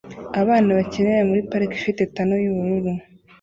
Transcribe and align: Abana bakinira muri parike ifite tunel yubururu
Abana 0.41 0.69
bakinira 0.77 1.21
muri 1.29 1.41
parike 1.49 1.75
ifite 1.79 2.01
tunel 2.15 2.39
yubururu 2.45 2.91